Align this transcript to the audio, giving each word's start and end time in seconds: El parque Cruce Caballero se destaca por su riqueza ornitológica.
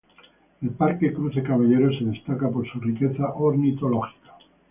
El 0.63 0.71
parque 0.71 1.13
Cruce 1.13 1.43
Caballero 1.43 1.93
se 1.95 2.05
destaca 2.05 2.49
por 2.49 2.67
su 2.67 2.79
riqueza 2.79 3.33
ornitológica. 3.35 4.35